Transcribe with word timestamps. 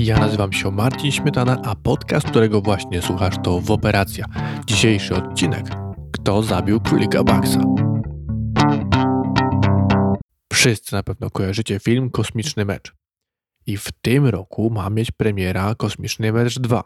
Ja 0.00 0.18
nazywam 0.18 0.52
się 0.52 0.70
Marcin 0.70 1.12
Śmietana, 1.12 1.62
a 1.64 1.74
podcast, 1.74 2.26
którego 2.26 2.60
właśnie 2.60 3.02
słuchasz 3.02 3.34
to 3.42 3.60
w 3.60 3.70
Operacja. 3.70 4.24
Dzisiejszy 4.66 5.14
odcinek 5.14 5.64
Kto 6.12 6.42
zabił 6.42 6.80
królika 6.80 7.24
Baxa? 7.24 7.60
Wszyscy 10.52 10.94
na 10.94 11.02
pewno 11.02 11.30
kojarzycie 11.30 11.78
film 11.78 12.10
Kosmiczny 12.10 12.64
Mecz. 12.64 12.94
I 13.66 13.76
w 13.76 13.92
tym 14.02 14.26
roku 14.26 14.70
ma 14.70 14.90
mieć 14.90 15.10
premiera 15.10 15.74
Kosmiczny 15.74 16.32
Mecz 16.32 16.58
2. 16.58 16.84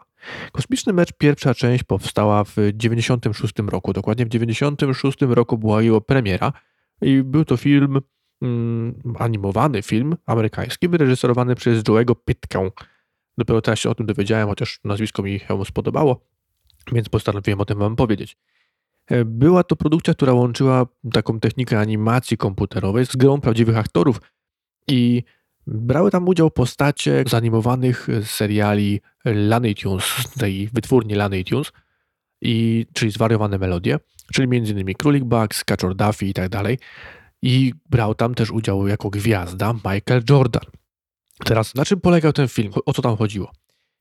Kosmiczny 0.51 0.93
Mecz 0.93 1.13
pierwsza 1.17 1.53
część 1.53 1.83
powstała 1.83 2.43
w 2.43 2.55
96 2.73 3.53
roku. 3.67 3.93
Dokładnie 3.93 4.25
w 4.25 4.29
96 4.29 5.17
roku 5.21 5.57
była 5.57 5.81
jego 5.81 6.01
premiera 6.01 6.53
i 7.01 7.23
był 7.23 7.45
to 7.45 7.57
film 7.57 8.01
mm, 8.41 9.01
animowany 9.19 9.81
film 9.81 10.15
amerykański, 10.25 10.89
wyreżyserowany 10.89 11.55
przez 11.55 11.83
Joe'ego 11.83 12.15
Pitkę. 12.25 12.69
Dopiero 13.37 13.61
teraz 13.61 13.79
się 13.79 13.89
o 13.89 13.95
tym 13.95 14.05
dowiedziałem, 14.05 14.47
chociaż 14.47 14.79
nazwisko 14.83 15.23
mi 15.23 15.39
się 15.39 15.65
spodobało, 15.65 16.25
więc 16.91 17.09
postanowiłem 17.09 17.61
o 17.61 17.65
tym 17.65 17.79
wam 17.79 17.95
powiedzieć. 17.95 18.37
E, 19.07 19.25
była 19.25 19.63
to 19.63 19.75
produkcja, 19.75 20.13
która 20.13 20.33
łączyła 20.33 20.85
taką 21.13 21.39
technikę 21.39 21.79
animacji 21.79 22.37
komputerowej 22.37 23.05
z 23.05 23.15
grą 23.15 23.41
prawdziwych 23.41 23.77
aktorów 23.77 24.21
i 24.87 25.23
brały 25.67 26.11
tam 26.11 26.27
udział 26.27 26.51
postacie 26.51 27.23
z 27.27 27.33
animowanych 27.33 28.07
seriali 28.23 29.01
Looney 29.25 29.75
Tunes, 29.75 30.05
tej 30.39 30.69
wytwórni 30.73 31.15
Looney 31.15 31.43
Tunes, 31.43 31.71
i, 32.43 32.85
czyli 32.93 33.11
zwariowane 33.11 33.57
melodie, 33.57 33.99
czyli 34.33 34.57
m.in. 34.57 34.93
Królik 34.93 35.23
Bugs, 35.23 35.63
Kaczor 35.63 35.95
Duffy 35.95 36.25
i 36.25 36.33
tak 36.33 36.49
dalej. 36.49 36.79
I 37.41 37.73
brał 37.89 38.15
tam 38.15 38.35
też 38.35 38.51
udział 38.51 38.87
jako 38.87 39.09
gwiazda 39.09 39.73
Michael 39.73 40.23
Jordan. 40.29 40.63
Teraz, 41.39 41.75
na 41.75 41.85
czym 41.85 42.01
polegał 42.01 42.33
ten 42.33 42.47
film? 42.47 42.71
O 42.85 42.93
co 42.93 43.01
tam 43.01 43.17
chodziło? 43.17 43.51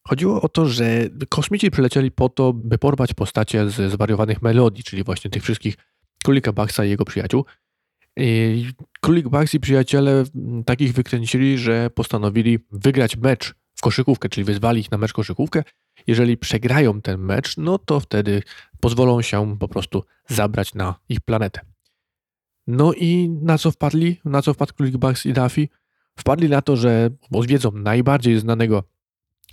Chodziło 0.08 0.42
o 0.42 0.48
to, 0.48 0.66
że 0.66 1.08
kosmici 1.28 1.70
przylecieli 1.70 2.10
po 2.10 2.28
to, 2.28 2.52
by 2.52 2.78
porwać 2.78 3.14
postacie 3.14 3.70
z 3.70 3.92
zwariowanych 3.92 4.42
melodii, 4.42 4.84
czyli 4.84 5.04
właśnie 5.04 5.30
tych 5.30 5.42
wszystkich 5.42 5.76
Królika 6.24 6.52
Baxa 6.52 6.84
i 6.84 6.90
jego 6.90 7.04
przyjaciół. 7.04 7.44
I 8.16 8.66
Królik 9.00 9.28
Bugs 9.28 9.54
i 9.54 9.60
przyjaciele 9.60 10.24
takich 10.66 10.92
wykręcili, 10.92 11.58
że 11.58 11.90
postanowili 11.90 12.58
wygrać 12.70 13.16
mecz 13.16 13.54
w 13.74 13.80
koszykówkę, 13.80 14.28
czyli 14.28 14.44
wyzwali 14.44 14.80
ich 14.80 14.90
na 14.90 14.98
mecz 14.98 15.12
koszykówkę. 15.12 15.62
Jeżeli 16.06 16.36
przegrają 16.36 17.00
ten 17.00 17.20
mecz, 17.20 17.56
no 17.56 17.78
to 17.78 18.00
wtedy 18.00 18.42
pozwolą 18.80 19.22
się 19.22 19.56
po 19.58 19.68
prostu 19.68 20.04
zabrać 20.28 20.74
na 20.74 20.94
ich 21.08 21.20
planetę. 21.20 21.60
No 22.66 22.92
i 22.92 23.28
na 23.28 23.58
co 23.58 23.70
wpadli? 23.70 24.20
Na 24.24 24.42
co 24.42 24.54
wpadł 24.54 24.74
Królik 24.74 24.96
Bugs 24.96 25.26
i 25.26 25.32
Daffy? 25.32 25.68
Wpadli 26.18 26.48
na 26.48 26.62
to, 26.62 26.76
że 26.76 27.10
odwiedzą 27.32 27.72
najbardziej 27.72 28.38
znanego 28.38 28.82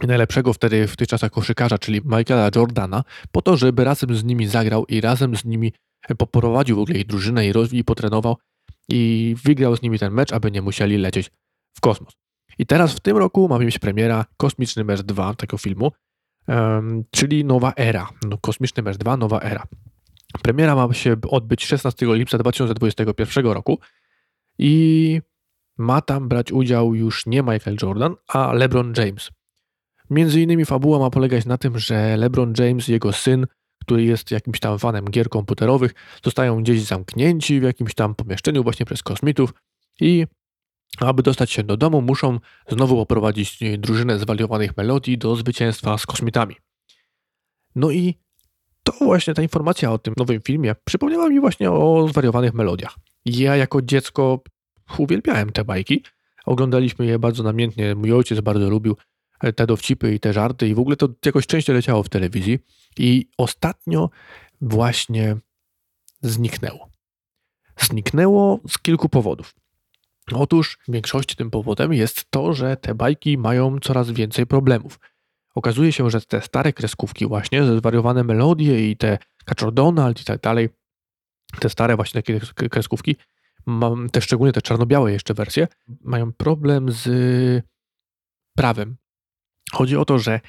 najlepszego 0.08 0.54
wtedy 0.54 0.88
w 0.88 0.96
tych 0.96 1.08
czasach 1.08 1.32
koszykarza, 1.32 1.78
czyli 1.78 2.02
Michaela 2.06 2.50
Jordana, 2.56 3.04
po 3.32 3.42
to, 3.42 3.58
żeby 3.58 3.84
razem 3.84 4.16
z 4.16 4.24
nimi 4.24 4.48
zagrał 4.48 4.86
i 4.86 5.02
razem 5.02 5.36
z 5.36 5.46
nimi 5.46 5.74
poprowadził 6.18 6.76
w 6.76 6.80
ogóle 6.80 6.98
ich 6.98 7.08
drużynę 7.08 7.48
i, 7.48 7.54
rozwój, 7.54 7.80
i 7.80 7.84
potrenował 7.84 8.38
i 8.90 9.36
wygrał 9.44 9.76
z 9.76 9.82
nimi 9.82 10.00
ten 10.00 10.14
mecz, 10.14 10.34
aby 10.34 10.52
nie 10.52 10.62
musieli 10.62 10.98
lecieć 10.98 11.32
w 11.74 11.82
kosmos. 11.82 12.14
I 12.58 12.66
teraz 12.66 12.94
w 12.94 13.00
tym 13.00 13.18
roku 13.18 13.48
mamy 13.48 13.66
mieć 13.66 13.80
premiera 13.80 14.26
Kosmiczny 14.38 14.84
Mecz 14.84 15.02
2 15.02 15.34
tego 15.34 15.58
filmu, 15.58 15.92
um, 16.48 17.04
czyli 17.12 17.46
Nowa 17.46 17.74
Era. 17.76 18.10
No, 18.30 18.38
Kosmiczny 18.38 18.84
Mecz 18.84 18.98
2, 18.98 19.18
Nowa 19.18 19.40
Era. 19.42 19.68
Premiera 20.42 20.76
ma 20.76 20.94
się 20.94 21.16
odbyć 21.30 21.66
16 21.66 22.06
lipca 22.16 22.38
2021 22.38 23.46
roku 23.46 23.80
i 24.58 25.22
ma 25.80 26.02
tam 26.02 26.28
brać 26.28 26.52
udział 26.52 26.96
już 26.96 27.26
nie 27.26 27.44
Michael 27.44 27.78
Jordan, 27.82 28.16
a 28.28 28.54
LeBron 28.54 28.94
James. 28.98 29.32
Między 30.10 30.42
innymi 30.42 30.66
fabuła 30.66 31.00
ma 31.00 31.10
polegać 31.10 31.46
na 31.46 31.58
tym, 31.58 31.80
że 31.80 32.18
LeBron 32.18 32.54
James 32.58 32.90
i 32.90 32.92
jego 32.92 33.14
syn, 33.14 33.48
który 33.82 34.04
jest 34.04 34.32
jakimś 34.32 34.60
tam 34.60 34.80
fanem 34.80 35.06
gier 35.06 35.30
komputerowych, 35.30 35.94
zostają 36.24 36.64
gdzieś 36.64 36.82
zamknięci 36.82 37.60
w 37.60 37.64
jakimś 37.64 37.94
tam 37.94 38.16
pomieszczeniu 38.16 38.64
właśnie 38.64 38.86
przez 38.86 39.04
kosmitów 39.04 39.54
i 40.00 40.26
aby 41.00 41.24
dostać 41.24 41.52
się 41.52 41.64
do 41.64 41.78
domu, 41.78 42.02
muszą 42.02 42.40
znowu 42.70 42.96
poprowadzić 42.96 43.60
drużynę 43.78 44.20
zwariowanych 44.20 44.78
melodii 44.78 45.18
do 45.18 45.36
zwycięstwa 45.36 45.98
z 45.98 46.06
kosmitami. 46.06 46.56
No 47.76 47.92
i 47.92 48.16
to 48.84 48.94
właśnie 49.02 49.34
ta 49.34 49.42
informacja 49.42 49.92
o 49.92 49.98
tym 49.98 50.14
nowym 50.18 50.42
filmie 50.42 50.76
przypomniała 50.86 51.30
mi 51.30 51.40
właśnie 51.40 51.72
o 51.72 52.08
zwariowanych 52.10 52.54
melodiach. 52.54 52.96
Ja 53.26 53.56
jako 53.56 53.82
dziecko 53.82 54.44
uwielbiałem 54.98 55.52
te 55.52 55.66
bajki. 55.66 56.04
Oglądaliśmy 56.46 57.06
je 57.06 57.20
bardzo 57.20 57.44
namiętnie. 57.44 57.96
Mój 57.96 58.14
ojciec 58.14 58.40
bardzo 58.40 58.70
lubił 58.70 58.98
te 59.56 59.68
dowcipy 59.68 60.14
i 60.14 60.20
te 60.20 60.34
żarty 60.34 60.68
i 60.68 60.74
w 60.74 60.80
ogóle 60.80 60.96
to 60.96 61.10
jakoś 61.26 61.48
częściej 61.48 61.76
leciało 61.76 62.04
w 62.04 62.10
telewizji. 62.10 62.60
I 62.98 63.30
ostatnio 63.38 64.10
właśnie 64.62 65.38
zniknęło. 66.22 66.90
Zniknęło 67.78 68.60
z 68.70 68.80
kilku 68.80 69.10
powodów. 69.10 69.56
Otóż 70.34 70.78
w 70.88 70.92
większości 70.92 71.36
tym 71.36 71.52
powodem 71.52 71.94
jest 71.94 72.32
to, 72.32 72.54
że 72.54 72.78
te 72.78 72.96
bajki 72.96 73.38
mają 73.38 73.80
coraz 73.80 74.12
więcej 74.12 74.46
problemów. 74.46 75.00
Okazuje 75.56 75.92
się, 75.92 76.10
że 76.10 76.22
te 76.22 76.42
stare 76.42 76.74
kreskówki 76.74 77.26
właśnie, 77.28 77.64
zwariowane 77.64 78.24
melodie 78.24 78.90
i 78.90 78.98
te 78.98 79.18
Kaczor 79.46 79.74
Donald 79.74 80.22
i 80.22 80.24
tak 80.24 80.42
dalej, 80.42 80.70
te 81.60 81.70
stare 81.70 81.96
właśnie 81.96 82.24
takie 82.24 82.40
kreskówki, 82.70 83.16
mam 83.70 84.10
te 84.10 84.22
szczególnie 84.22 84.54
te 84.54 84.62
czarno-białe 84.62 85.12
jeszcze 85.12 85.34
wersje, 85.34 85.68
mają 86.02 86.34
problem 86.34 86.92
z 86.92 87.10
prawem. 88.56 88.98
Chodzi 89.72 89.98
o 89.98 90.06
to, 90.06 90.20
że 90.20 90.40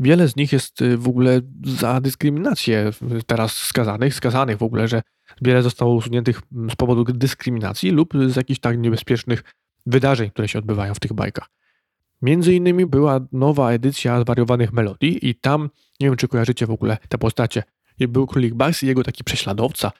wiele 0.00 0.28
z 0.28 0.36
nich 0.36 0.52
jest 0.52 0.82
y, 0.82 0.96
w 0.96 1.08
ogóle 1.08 1.40
za 1.64 2.00
dyskryminację 2.00 2.90
teraz 3.26 3.52
skazanych, 3.56 4.14
skazanych 4.14 4.58
w 4.58 4.62
ogóle, 4.62 4.88
że 4.88 5.02
wiele 5.42 5.62
zostało 5.62 5.94
usuniętych 5.94 6.42
z 6.72 6.76
powodu 6.76 7.04
dyskryminacji 7.04 7.90
lub 7.90 8.14
z 8.28 8.36
jakichś 8.36 8.60
tak 8.60 8.78
niebezpiecznych 8.78 9.44
wydarzeń, 9.86 10.30
które 10.30 10.48
się 10.48 10.58
odbywają 10.58 10.94
w 10.94 11.00
tych 11.00 11.12
bajkach. 11.12 11.48
Między 12.22 12.54
innymi 12.54 12.86
była 12.86 13.20
nowa 13.32 13.70
edycja 13.70 14.20
zwariowanych 14.20 14.72
melodii 14.72 15.28
i 15.28 15.34
tam, 15.34 15.70
nie 16.00 16.06
wiem 16.06 16.16
czy 16.16 16.28
kojarzycie 16.28 16.66
w 16.66 16.70
ogóle 16.70 16.98
te 17.08 17.18
postacie, 17.18 17.62
był 17.98 18.26
Królik 18.26 18.54
Bugs 18.54 18.82
i 18.82 18.86
jego 18.86 19.02
taki 19.02 19.24
prześladowca, 19.24 19.92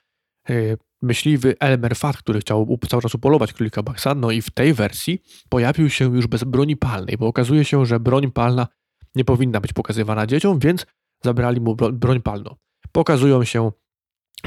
y, 0.49 0.77
myśliwy 1.01 1.55
Elmer 1.59 1.95
Fat, 1.95 2.17
który 2.17 2.39
chciał 2.39 2.77
cały 2.89 3.01
czas 3.01 3.15
upolować 3.15 3.53
królika 3.53 3.83
Baxa, 3.83 4.07
no 4.15 4.31
i 4.31 4.41
w 4.41 4.49
tej 4.49 4.73
wersji 4.73 5.21
pojawił 5.49 5.89
się 5.89 6.15
już 6.15 6.27
bez 6.27 6.43
broni 6.43 6.77
palnej, 6.77 7.17
bo 7.17 7.27
okazuje 7.27 7.65
się, 7.65 7.85
że 7.85 7.99
broń 7.99 8.31
palna 8.31 8.67
nie 9.15 9.25
powinna 9.25 9.61
być 9.61 9.73
pokazywana 9.73 10.27
dzieciom, 10.27 10.59
więc 10.59 10.85
zabrali 11.23 11.61
mu 11.61 11.75
broń 11.75 12.21
palną. 12.21 12.55
Pokazują 12.91 13.43
się 13.43 13.71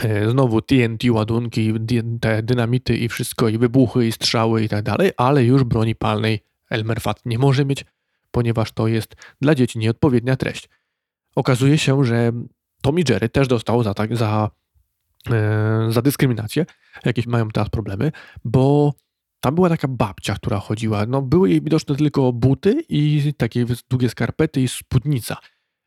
e, 0.03 0.31
znowu 0.31 0.63
TNT 0.63 1.11
ładunki, 1.11 1.73
te 2.21 2.43
dynamity 2.43 2.97
i 2.97 3.09
wszystko, 3.09 3.49
i 3.49 3.59
wybuchy, 3.59 4.07
i 4.07 4.13
strzały 4.13 4.65
i 4.65 4.69
tak 4.69 4.85
dalej, 4.85 5.11
ale 5.17 5.45
już 5.45 5.65
broni 5.65 5.95
palnej 5.95 6.41
Elmer 6.71 7.01
Fat 7.01 7.21
nie 7.25 7.39
może 7.39 7.65
mieć, 7.65 7.85
ponieważ 8.31 8.73
to 8.73 8.89
jest 8.89 9.17
dla 9.41 9.55
dzieci 9.55 9.79
nieodpowiednia 9.79 10.37
treść. 10.37 10.69
Okazuje 11.37 11.79
się, 11.79 12.05
że 12.05 12.33
Tommy 12.83 13.03
Jerry 13.09 13.29
też 13.29 13.49
dostał 13.49 13.83
za, 13.83 13.95
tak, 13.95 14.17
za 14.17 14.51
za 15.89 16.03
dyskryminację, 16.03 16.67
jakieś 17.05 17.27
mają 17.27 17.49
teraz 17.49 17.69
problemy, 17.69 18.13
bo 18.45 18.93
tam 19.41 19.55
była 19.55 19.69
taka 19.69 19.89
babcia, 19.89 20.35
która 20.35 20.59
chodziła, 20.59 21.07
no 21.07 21.23
były 21.23 21.51
jej 21.51 21.63
widoczne 21.63 21.97
tylko 21.97 22.33
buty 22.33 22.85
i 22.89 23.33
takie 23.37 23.65
długie 23.91 24.09
skarpety 24.09 24.61
i 24.61 24.69
spódnica. 24.69 25.37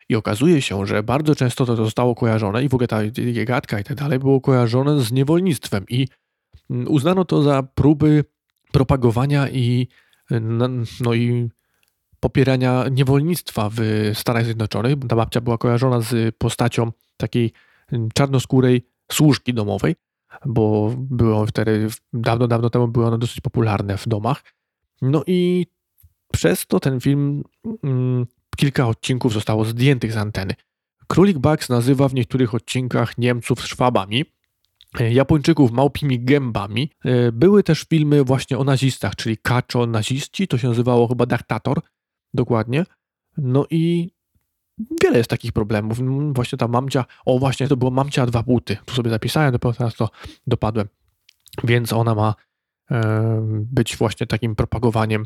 I 0.09 0.15
okazuje 0.15 0.61
się, 0.61 0.85
że 0.85 1.03
bardzo 1.03 1.35
często 1.35 1.65
to 1.65 1.75
zostało 1.75 2.15
kojarzone 2.15 2.63
i 2.63 2.69
w 2.69 2.73
ogóle 2.73 2.87
ta 2.87 2.99
gadka 3.45 3.79
i 3.79 3.83
tak 3.83 3.97
dalej 3.97 4.19
było 4.19 4.41
kojarzone 4.41 5.01
z 5.01 5.11
niewolnictwem 5.11 5.85
i 5.89 6.07
mm, 6.69 6.87
uznano 6.87 7.25
to 7.25 7.43
za 7.43 7.63
próby 7.63 8.25
propagowania 8.71 9.49
i 9.49 9.87
no 11.01 11.13
i 11.13 11.49
popierania 12.19 12.85
niewolnictwa 12.91 13.69
w 13.73 13.79
Stanach 14.13 14.45
Zjednoczonych. 14.45 14.95
Ta 15.09 15.15
babcia 15.15 15.41
była 15.41 15.57
kojarzona 15.57 16.01
z 16.01 16.35
postacią 16.35 16.91
takiej 17.17 17.51
mm, 17.91 18.09
czarnoskórej 18.13 18.92
służki 19.11 19.53
domowej, 19.53 19.95
bo 20.45 20.93
było 20.97 21.45
wtedy, 21.45 21.87
dawno, 22.13 22.47
dawno 22.47 22.69
temu 22.69 22.87
były 22.87 23.05
one 23.05 23.17
dosyć 23.17 23.41
popularne 23.41 23.97
w 23.97 24.07
domach. 24.07 24.43
No 25.01 25.23
i 25.27 25.67
przez 26.33 26.67
to 26.67 26.79
ten 26.79 26.99
film, 26.99 27.43
mm, 27.83 28.25
kilka 28.57 28.87
odcinków 28.87 29.33
zostało 29.33 29.65
zdjętych 29.65 30.13
z 30.13 30.17
anteny. 30.17 30.55
Królik 31.07 31.37
Bugs 31.37 31.69
nazywa 31.69 32.07
w 32.07 32.13
niektórych 32.13 32.53
odcinkach 32.53 33.17
Niemców 33.17 33.67
Szwabami, 33.67 34.25
Japończyków 34.99 35.71
małpimi 35.71 36.19
gębami. 36.19 36.89
E, 37.05 37.31
były 37.31 37.63
też 37.63 37.85
filmy 37.89 38.23
właśnie 38.23 38.57
o 38.57 38.63
nazistach, 38.63 39.15
czyli 39.15 39.37
Kaczo 39.37 39.87
naziści, 39.87 40.47
to 40.47 40.57
się 40.57 40.67
nazywało 40.67 41.07
chyba 41.07 41.25
Diktator, 41.25 41.81
dokładnie. 42.33 42.85
No 43.37 43.65
i 43.69 44.11
wiele 45.03 45.17
jest 45.17 45.29
takich 45.29 45.51
problemów. 45.51 45.99
Właśnie 46.33 46.57
ta 46.57 46.67
mamcia, 46.67 47.05
o 47.25 47.39
właśnie 47.39 47.67
to 47.67 47.77
było 47.77 47.91
mamcia 47.91 48.25
dwa 48.25 48.43
buty. 48.43 48.77
Tu 48.85 48.95
sobie 48.95 49.09
zapisałem, 49.09 49.51
dopiero 49.51 49.73
teraz 49.73 49.95
to 49.95 50.09
dopadłem. 50.47 50.87
Więc 51.63 51.93
ona 51.93 52.15
ma 52.15 52.35
e, 52.91 53.39
być 53.47 53.97
właśnie 53.97 54.27
takim 54.27 54.55
propagowaniem 54.55 55.25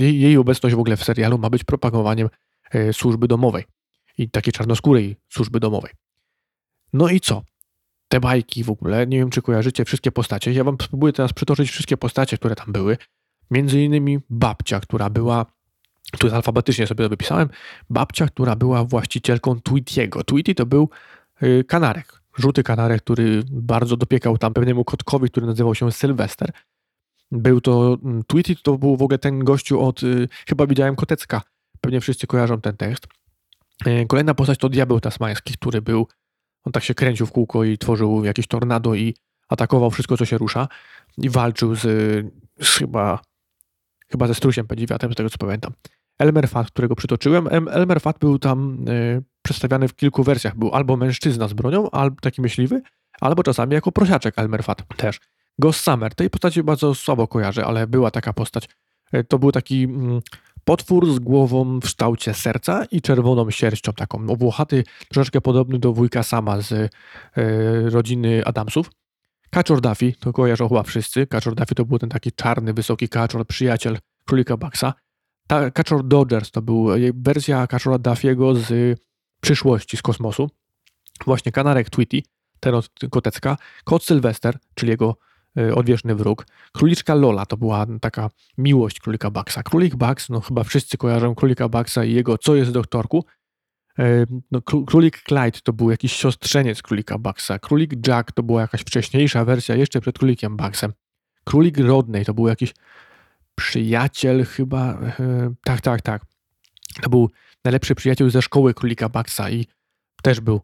jej, 0.00 0.20
jej 0.20 0.36
obecność 0.36 0.76
w 0.76 0.78
ogóle 0.78 0.96
w 0.96 1.04
serialu 1.04 1.38
ma 1.38 1.50
być 1.50 1.64
propagowaniem 1.64 2.28
e, 2.70 2.92
służby 2.92 3.28
domowej 3.28 3.64
i 4.18 4.30
takiej 4.30 4.52
czarnoskórej 4.52 5.16
służby 5.28 5.60
domowej. 5.60 5.92
No 6.92 7.08
i 7.08 7.20
co? 7.20 7.42
Te 8.08 8.20
bajki 8.20 8.64
w 8.64 8.70
ogóle, 8.70 9.06
nie 9.06 9.18
wiem 9.18 9.30
czy 9.30 9.42
kojarzycie 9.42 9.84
wszystkie 9.84 10.12
postacie. 10.12 10.52
Ja 10.52 10.64
wam 10.64 10.76
spróbuję 10.82 11.12
teraz 11.12 11.32
przytoczyć 11.32 11.70
wszystkie 11.70 11.96
postacie, 11.96 12.36
które 12.38 12.54
tam 12.54 12.72
były. 12.72 12.96
Między 13.50 13.82
innymi 13.82 14.18
babcia, 14.30 14.80
która 14.80 15.10
była, 15.10 15.46
tu 16.18 16.34
alfabetycznie 16.34 16.86
sobie 16.86 17.04
to 17.04 17.08
wypisałem, 17.08 17.48
babcia, 17.90 18.26
która 18.26 18.56
była 18.56 18.84
właścicielką 18.84 19.60
Tweetiego. 19.60 20.24
Tweety 20.24 20.54
to 20.54 20.66
był 20.66 20.90
y, 21.42 21.64
kanarek, 21.68 22.22
żółty 22.38 22.62
kanarek, 22.62 23.02
który 23.02 23.42
bardzo 23.50 23.96
dopiekał 23.96 24.38
tam 24.38 24.54
pewnemu 24.54 24.84
kotkowi, 24.84 25.30
który 25.30 25.46
nazywał 25.46 25.74
się 25.74 25.92
Sylwester. 25.92 26.52
Był 27.32 27.60
to, 27.60 27.98
mm, 28.04 28.22
Tweety 28.26 28.56
to 28.56 28.78
był 28.78 28.96
w 28.96 29.02
ogóle 29.02 29.18
ten 29.18 29.44
gościu 29.44 29.80
od, 29.80 30.02
y, 30.02 30.28
chyba 30.48 30.66
widziałem 30.66 30.96
Kotecka, 30.96 31.42
pewnie 31.80 32.00
wszyscy 32.00 32.26
kojarzą 32.26 32.60
ten 32.60 32.76
tekst. 32.76 33.06
Y, 33.86 34.06
kolejna 34.08 34.34
postać 34.34 34.58
to 34.58 34.68
Diabeł 34.68 35.00
Tasmański, 35.00 35.54
który 35.54 35.82
był, 35.82 36.06
on 36.64 36.72
tak 36.72 36.82
się 36.82 36.94
kręcił 36.94 37.26
w 37.26 37.32
kółko 37.32 37.64
i 37.64 37.78
tworzył 37.78 38.24
jakieś 38.24 38.46
tornado 38.46 38.94
i 38.94 39.14
atakował 39.48 39.90
wszystko, 39.90 40.16
co 40.16 40.24
się 40.24 40.38
rusza 40.38 40.68
i 41.18 41.30
walczył 41.30 41.74
z, 41.74 41.82
z 42.60 42.68
chyba, 42.78 43.20
chyba 44.10 44.26
ze 44.26 44.34
strusiem 44.34 44.66
podziwiatem, 44.66 45.12
z 45.12 45.16
tego 45.16 45.30
co 45.30 45.38
pamiętam. 45.38 45.72
Elmer 46.18 46.48
Fat, 46.48 46.66
którego 46.66 46.96
przytoczyłem, 46.96 47.48
Elmer 47.70 48.00
Fat 48.00 48.18
był 48.18 48.38
tam 48.38 48.88
y, 48.88 49.22
przedstawiany 49.42 49.88
w 49.88 49.94
kilku 49.94 50.22
wersjach. 50.22 50.56
Był 50.56 50.74
albo 50.74 50.96
mężczyzna 50.96 51.48
z 51.48 51.52
bronią, 51.52 51.90
albo 51.90 52.16
taki 52.20 52.42
myśliwy, 52.42 52.82
albo 53.20 53.42
czasami 53.42 53.74
jako 53.74 53.92
prosiaczek 53.92 54.38
Elmer 54.38 54.64
Fat 54.64 54.82
też. 54.96 55.20
Ghost 55.58 55.80
Summer, 55.80 56.14
tej 56.14 56.30
postaci 56.30 56.62
bardzo 56.62 56.94
słabo 56.94 57.28
kojarzę, 57.28 57.64
ale 57.66 57.86
była 57.86 58.10
taka 58.10 58.32
postać. 58.32 58.68
Y, 59.14 59.24
to 59.24 59.38
był 59.38 59.52
taki 59.52 59.84
mm, 59.84 60.20
potwór 60.64 61.12
z 61.12 61.18
głową 61.18 61.78
w 61.80 61.84
kształcie 61.84 62.34
serca 62.34 62.84
i 62.90 63.02
czerwoną 63.02 63.50
sierścią, 63.50 63.92
taką 63.92 64.28
obłochaty, 64.28 64.84
troszeczkę 65.08 65.40
podobny 65.40 65.78
do 65.78 65.92
wujka 65.92 66.22
Sama 66.22 66.60
z 66.60 66.72
y, 66.72 66.90
rodziny 67.90 68.44
Adamsów. 68.44 68.90
Kaczor 69.50 69.80
Duffy, 69.80 70.12
to 70.20 70.32
kojarzą 70.32 70.68
chyba 70.68 70.82
wszyscy. 70.82 71.26
Kaczor 71.26 71.54
Duffy 71.54 71.74
to 71.74 71.84
był 71.84 71.98
ten 71.98 72.08
taki 72.08 72.32
czarny, 72.32 72.72
wysoki 72.72 73.08
kaczor, 73.08 73.46
przyjaciel 73.46 73.98
królika 74.26 74.56
Baxa. 74.56 74.94
Ta 75.46 75.70
Kaczor 75.70 76.04
Dodgers 76.04 76.50
to 76.50 76.62
był 76.62 76.88
wersja 77.14 77.66
Kaczora 77.66 77.98
Duffiego 77.98 78.54
z 78.54 78.98
przyszłości, 79.40 79.96
z 79.96 80.02
kosmosu. 80.02 80.50
Właśnie 81.24 81.52
kanarek 81.52 81.90
Tweety, 81.90 82.22
ten 82.60 82.74
od 82.74 82.90
Kotecka. 83.10 83.56
Kot 83.84 84.04
Sylwester, 84.04 84.58
czyli 84.74 84.90
jego 84.90 85.16
e, 85.58 85.74
odwieczny 85.74 86.14
wróg. 86.14 86.46
Króliczka 86.72 87.14
Lola 87.14 87.46
to 87.46 87.56
była 87.56 87.86
taka 88.00 88.30
miłość 88.58 89.00
królika 89.00 89.30
Baxa. 89.30 89.62
Królik 89.64 89.96
Bax, 89.96 90.28
no 90.28 90.40
chyba 90.40 90.64
wszyscy 90.64 90.96
kojarzą 90.96 91.34
królika 91.34 91.68
Baxa 91.68 91.98
i 92.04 92.12
jego 92.12 92.38
Co 92.38 92.54
jest 92.54 92.70
doktorku. 92.70 93.24
No, 94.50 94.62
królik 94.62 95.22
Clyde 95.22 95.58
to 95.64 95.72
był 95.72 95.90
jakiś 95.90 96.12
siostrzeniec 96.12 96.82
królika 96.82 97.18
Baxa. 97.18 97.58
Królik 97.58 98.06
Jack 98.08 98.32
to 98.32 98.42
była 98.42 98.60
jakaś 98.60 98.80
wcześniejsza 98.80 99.44
wersja 99.44 99.74
jeszcze 99.74 100.00
przed 100.00 100.18
królikiem 100.18 100.56
Baxem. 100.56 100.92
Królik 101.44 101.78
Rodney 101.78 102.24
to 102.24 102.34
był 102.34 102.48
jakiś 102.48 102.74
przyjaciel 103.54 104.44
chyba, 104.44 104.98
tak, 105.64 105.80
tak, 105.80 106.02
tak. 106.02 106.22
To 107.02 107.10
był 107.10 107.30
najlepszy 107.64 107.94
przyjaciel 107.94 108.30
ze 108.30 108.42
szkoły 108.42 108.74
królika 108.74 109.08
Baxa 109.08 109.50
i 109.50 109.66
też 110.22 110.40
był 110.40 110.60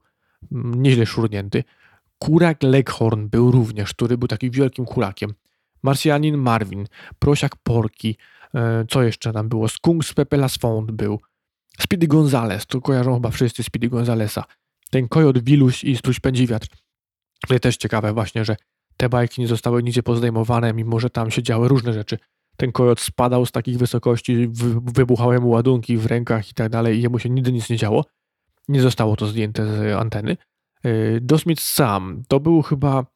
mm, 0.53 0.83
nieźle 0.83 1.07
szurnięty. 1.07 1.65
Kurak 2.19 2.63
Leghorn 2.63 3.29
był 3.29 3.51
również, 3.51 3.95
który 3.95 4.19
był 4.19 4.29
takim 4.29 4.51
wielkim 4.51 4.85
kurakiem. 4.85 5.35
Marsjanin 5.83 6.37
Marvin, 6.37 6.87
prosiak 7.19 7.57
Porki, 7.57 8.17
e, 8.55 8.85
co 8.89 9.03
jeszcze 9.03 9.33
tam 9.33 9.49
było? 9.49 9.69
Skunks 9.69 10.15
Pepelas 10.15 10.57
Fond 10.57 10.91
był. 10.91 11.21
Speedy 11.81 12.07
Gonzales, 12.07 12.67
to 12.67 12.81
kojarzą 12.81 13.15
chyba 13.15 13.31
wszyscy 13.31 13.63
Speedy 13.63 13.89
Gonzalesa. 13.89 14.45
Ten 14.91 15.09
kojot 15.09 15.39
Wiluś 15.39 15.85
i 15.85 15.97
Struś 15.97 16.21
Pędzi 16.21 16.47
Wiatr. 16.47 16.69
To 17.49 17.59
też 17.59 17.77
ciekawe 17.77 18.13
właśnie, 18.13 18.45
że 18.45 18.57
te 18.97 19.09
bajki 19.09 19.41
nie 19.41 19.49
zostały 19.49 19.83
nigdzie 19.83 20.03
pozdejmowane, 20.03 20.73
mimo 20.73 21.01
że 21.01 21.11
tam 21.11 21.31
się 21.31 21.43
działy 21.43 21.69
różne 21.69 21.93
rzeczy 21.93 22.19
ten 22.57 22.73
kojot 22.73 23.01
spadał 23.01 23.47
z 23.47 23.53
takich 23.53 23.79
wysokości, 23.79 24.49
wybuchały 24.95 25.41
mu 25.41 25.49
ładunki 25.49 25.97
w 25.97 26.07
rękach 26.07 26.51
i 26.51 26.55
tak 26.55 26.69
dalej 26.69 26.99
i 26.99 27.03
jemu 27.03 27.19
się 27.19 27.31
nigdy 27.31 27.53
nic 27.53 27.71
nie 27.71 27.77
działo. 27.77 28.05
Nie 28.69 28.83
zostało 28.83 29.17
to 29.17 29.27
zdjęte 29.27 29.67
z 29.67 29.97
anteny. 29.97 30.37
Dosmith 31.21 31.63
y, 31.63 31.67
sam 31.67 32.23
to 32.29 32.41
był 32.41 32.63
chyba 32.63 33.07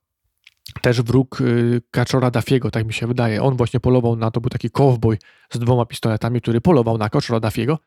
też 0.82 1.02
wróg 1.02 1.40
y, 1.40 1.82
Kaczora 1.90 2.30
Dafiego, 2.30 2.70
tak 2.70 2.86
mi 2.86 2.92
się 2.92 3.06
wydaje. 3.06 3.42
On 3.42 3.56
właśnie 3.56 3.80
polował 3.80 4.16
na 4.16 4.30
to, 4.30 4.40
był 4.40 4.50
taki 4.50 4.70
cowboy 4.70 5.18
z 5.52 5.58
dwoma 5.58 5.86
pistoletami, 5.86 6.40
który 6.40 6.60
polował 6.60 6.98
na 6.98 7.08
Kaczora 7.08 7.40
Dafiego. 7.40 7.78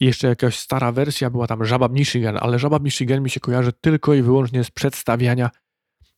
Jeszcze 0.00 0.28
jakaś 0.28 0.58
stara 0.58 0.92
wersja 0.92 1.30
była 1.30 1.46
tam 1.46 1.64
Żaba 1.64 1.88
Michigan, 1.88 2.38
ale 2.40 2.58
Żaba 2.58 2.78
Michigan 2.78 3.22
mi 3.22 3.30
się 3.30 3.40
kojarzy 3.40 3.72
tylko 3.80 4.14
i 4.14 4.22
wyłącznie 4.22 4.64
z 4.64 4.70
przedstawiania 4.70 5.50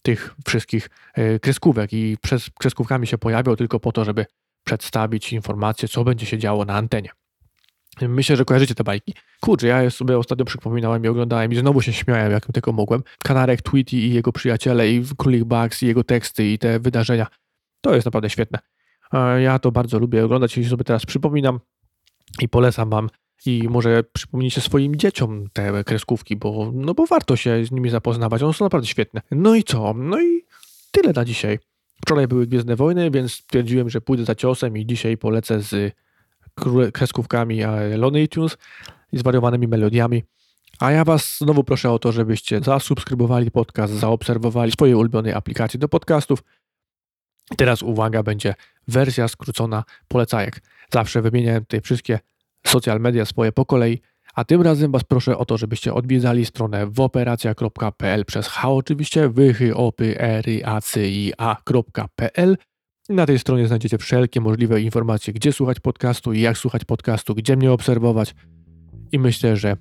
tych 0.02 0.34
wszystkich 0.46 0.90
y, 1.18 1.40
kreskówek 1.40 1.92
i 1.92 2.16
przez 2.22 2.50
kreskówkami 2.50 3.06
się 3.06 3.18
pojawiał 3.18 3.56
tylko 3.56 3.80
po 3.80 3.92
to, 3.92 4.04
żeby 4.04 4.26
przedstawić 4.64 5.32
informację, 5.32 5.88
co 5.88 6.04
będzie 6.04 6.26
się 6.26 6.38
działo 6.38 6.64
na 6.64 6.74
antenie. 6.74 7.10
Myślę, 8.00 8.36
że 8.36 8.44
kojarzycie 8.44 8.74
te 8.74 8.84
bajki. 8.84 9.14
Kurczę, 9.40 9.66
ja 9.66 9.90
sobie 9.90 10.18
ostatnio 10.18 10.44
przypominałem 10.44 11.04
i 11.04 11.08
oglądałem 11.08 11.52
i 11.52 11.56
znowu 11.56 11.82
się 11.82 11.92
śmiałem, 11.92 12.32
jak 12.32 12.46
tylko 12.52 12.72
mogłem. 12.72 13.02
Kanarek 13.24 13.62
Tweety 13.62 13.96
i 13.96 14.14
jego 14.14 14.32
przyjaciele 14.32 14.90
i 14.90 15.04
Królik 15.16 15.44
Bugs 15.44 15.82
i 15.82 15.86
jego 15.86 16.04
teksty 16.04 16.46
i 16.46 16.58
te 16.58 16.80
wydarzenia. 16.80 17.26
To 17.80 17.94
jest 17.94 18.04
naprawdę 18.04 18.30
świetne. 18.30 18.58
Ja 19.38 19.58
to 19.58 19.72
bardzo 19.72 19.98
lubię 19.98 20.24
oglądać 20.24 20.58
i 20.58 20.64
sobie 20.64 20.84
teraz 20.84 21.06
przypominam 21.06 21.60
i 22.40 22.48
polecam 22.48 22.90
wam 22.90 23.10
i 23.46 23.68
może 23.70 24.04
przypomnijcie 24.12 24.60
swoim 24.60 24.96
dzieciom 24.96 25.44
te 25.52 25.84
kreskówki, 25.84 26.36
bo, 26.36 26.72
no 26.74 26.94
bo 26.94 27.06
warto 27.06 27.36
się 27.36 27.64
z 27.64 27.70
nimi 27.70 27.90
zapoznawać, 27.90 28.42
one 28.42 28.54
są 28.54 28.64
naprawdę 28.64 28.88
świetne. 28.88 29.22
No 29.30 29.54
i 29.54 29.64
co? 29.64 29.94
No 29.94 30.22
i 30.22 30.44
tyle 30.90 31.12
na 31.12 31.24
dzisiaj. 31.24 31.58
Wczoraj 32.02 32.28
były 32.28 32.46
Gwiezdne 32.46 32.76
Wojny, 32.76 33.10
więc 33.10 33.32
stwierdziłem, 33.32 33.90
że 33.90 34.00
pójdę 34.00 34.24
za 34.24 34.34
ciosem 34.34 34.76
i 34.76 34.86
dzisiaj 34.86 35.16
polecę 35.16 35.60
z 35.60 35.94
kreskówkami 36.92 37.60
Looney 37.96 38.28
Tunes 38.28 38.56
i 39.12 39.18
zwariowanymi 39.18 39.68
melodiami. 39.68 40.22
A 40.80 40.92
ja 40.92 41.04
Was 41.04 41.38
znowu 41.38 41.64
proszę 41.64 41.90
o 41.90 41.98
to, 41.98 42.12
żebyście 42.12 42.60
zasubskrybowali 42.60 43.50
podcast, 43.50 43.92
zaobserwowali 43.92 44.72
swoje 44.72 44.96
ulubione 44.96 45.34
aplikacje 45.34 45.80
do 45.80 45.88
podcastów. 45.88 46.44
Teraz 47.56 47.82
uwaga, 47.82 48.22
będzie 48.22 48.54
wersja 48.88 49.28
skrócona 49.28 49.84
polecajek. 50.08 50.62
Zawsze 50.92 51.22
wymieniałem 51.22 51.64
te 51.64 51.80
wszystkie 51.80 52.18
social 52.68 53.00
media 53.00 53.24
swoje 53.24 53.52
po 53.52 53.64
kolei, 53.64 54.00
a 54.34 54.44
tym 54.44 54.62
razem 54.62 54.92
Was 54.92 55.04
proszę 55.04 55.38
o 55.38 55.44
to, 55.44 55.58
żebyście 55.58 55.94
odwiedzali 55.94 56.46
stronę 56.46 56.86
woperacja.pl 56.86 58.24
przez 58.24 58.48
H 58.48 58.70
oczywiście, 58.70 59.28
wychy, 59.28 59.74
opy, 59.74 60.20
ery, 60.20 60.62
i. 60.96 61.32
Na 63.08 63.26
tej 63.26 63.38
stronie 63.38 63.66
znajdziecie 63.66 63.98
wszelkie 63.98 64.40
możliwe 64.40 64.80
informacje, 64.80 65.32
gdzie 65.32 65.52
słuchać 65.52 65.80
podcastu 65.80 66.32
jak 66.32 66.58
słuchać 66.58 66.84
podcastu, 66.84 67.34
gdzie 67.34 67.56
mnie 67.56 67.72
obserwować. 67.72 68.34
I 69.12 69.18
myślę, 69.18 69.56
że 69.56 69.76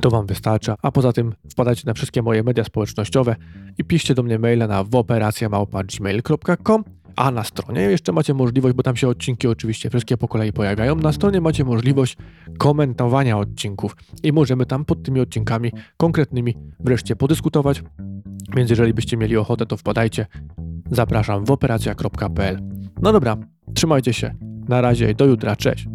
to 0.00 0.10
Wam 0.10 0.26
wystarcza. 0.26 0.76
A 0.82 0.92
poza 0.92 1.12
tym 1.12 1.34
wpadajcie 1.50 1.82
na 1.86 1.94
wszystkie 1.94 2.22
moje 2.22 2.42
media 2.42 2.64
społecznościowe 2.64 3.36
i 3.78 3.84
piszcie 3.84 4.14
do 4.14 4.22
mnie 4.22 4.38
maila 4.38 4.66
na 4.66 4.84
woperacja.gmail.com 4.84 6.84
a 7.16 7.30
na 7.30 7.44
stronie 7.44 7.80
jeszcze 7.80 8.12
macie 8.12 8.34
możliwość, 8.34 8.76
bo 8.76 8.82
tam 8.82 8.96
się 8.96 9.08
odcinki 9.08 9.48
oczywiście 9.48 9.90
wszystkie 9.90 10.16
po 10.16 10.28
kolei 10.28 10.52
pojawiają, 10.52 10.96
na 10.96 11.12
stronie 11.12 11.40
macie 11.40 11.64
możliwość 11.64 12.16
komentowania 12.58 13.38
odcinków 13.38 13.96
i 14.22 14.32
możemy 14.32 14.66
tam 14.66 14.84
pod 14.84 15.02
tymi 15.02 15.20
odcinkami 15.20 15.72
konkretnymi 15.96 16.54
wreszcie 16.80 17.16
podyskutować. 17.16 17.82
Więc 18.56 18.70
jeżeli 18.70 18.94
byście 18.94 19.16
mieli 19.16 19.36
ochotę, 19.36 19.66
to 19.66 19.76
wpadajcie. 19.76 20.26
Zapraszam 20.90 21.44
w 21.44 21.50
operacja.pl. 21.50 22.58
No 23.02 23.12
dobra, 23.12 23.36
trzymajcie 23.74 24.12
się. 24.12 24.34
Na 24.68 24.80
razie 24.80 25.10
i 25.10 25.14
do 25.14 25.24
jutra. 25.24 25.56
Cześć. 25.56 25.86